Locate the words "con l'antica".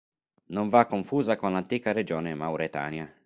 1.35-1.91